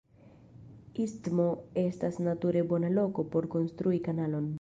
Istmo 1.03 1.45
estas 1.81 2.17
nature 2.29 2.65
bona 2.73 2.91
loko 2.99 3.27
por 3.37 3.49
konstrui 3.57 4.01
kanalon. 4.09 4.49